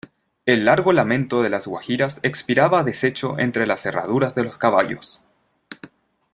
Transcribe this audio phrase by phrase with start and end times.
[0.47, 5.21] el largo lamento de las guajiras expiraba deshecho entre las herraduras de los caballos.